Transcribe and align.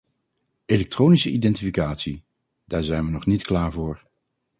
Elektronische 0.65 1.29
identificatie: 1.29 2.23
daar 2.65 2.83
zijn 2.83 3.05
we 3.05 3.11
nog 3.11 3.25
niet 3.25 3.43
klaar 3.43 3.71
voor. 3.71 4.03